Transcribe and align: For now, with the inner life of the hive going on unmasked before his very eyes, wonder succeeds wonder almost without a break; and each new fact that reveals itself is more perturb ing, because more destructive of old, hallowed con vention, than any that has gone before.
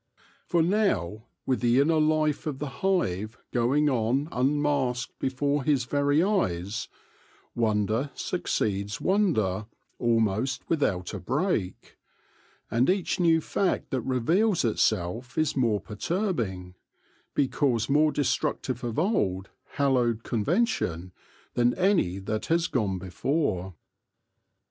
For 0.47 0.63
now, 0.63 1.27
with 1.45 1.59
the 1.61 1.79
inner 1.79 1.99
life 1.99 2.47
of 2.47 2.57
the 2.57 2.81
hive 2.83 3.37
going 3.51 3.87
on 3.87 4.29
unmasked 4.31 5.19
before 5.19 5.63
his 5.63 5.83
very 5.83 6.23
eyes, 6.23 6.87
wonder 7.53 8.09
succeeds 8.15 8.99
wonder 8.99 9.67
almost 9.99 10.67
without 10.67 11.13
a 11.13 11.19
break; 11.19 11.97
and 12.71 12.89
each 12.89 13.19
new 13.19 13.41
fact 13.41 13.91
that 13.91 14.01
reveals 14.01 14.65
itself 14.65 15.37
is 15.37 15.55
more 15.55 15.79
perturb 15.79 16.39
ing, 16.39 16.73
because 17.35 17.87
more 17.87 18.11
destructive 18.11 18.83
of 18.83 18.97
old, 18.97 19.49
hallowed 19.73 20.23
con 20.23 20.43
vention, 20.43 21.11
than 21.53 21.75
any 21.75 22.17
that 22.17 22.47
has 22.47 22.65
gone 22.65 22.97
before. 22.97 23.75